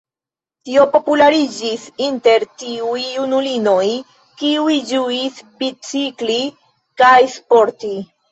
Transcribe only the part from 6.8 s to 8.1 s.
kaj sporti.